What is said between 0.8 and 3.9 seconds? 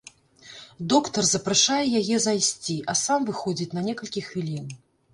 Доктар запрашае яе зайсці, а сам выходзіць на